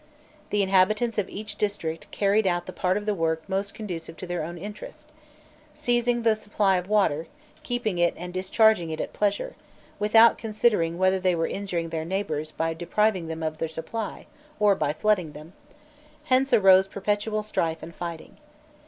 [0.49, 4.25] The inhabitants of each district carried out the part of the work most conducive to
[4.25, 5.11] their own interest,
[5.75, 7.27] seizing the supply of water,
[7.61, 9.53] keeping it and discharging it at pleasure,
[9.99, 14.25] without considering whether they were injuring their neighbours by depriving them of their supply
[14.59, 15.53] or by flooding them;
[16.23, 18.37] hence arose perpetual strife and fighting.